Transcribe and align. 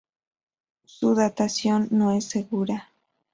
Su 0.85 1.13
datación 1.13 1.87
no 1.91 2.11
es 2.11 2.25
segura. 2.25 2.89